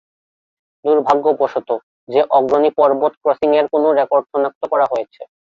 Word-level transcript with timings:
দুর্ভাগ্যবশত, 0.85 1.69
যে 2.09 2.21
অগ্রণী 2.37 2.69
পর্বত 2.79 3.13
ক্রসিং 3.21 3.49
এর 3.59 3.65
কোনো 3.73 3.87
রেকর্ড 3.99 4.25
সনাক্ত 4.31 4.61
করা 4.71 4.85
হয়েছে। 4.91 5.21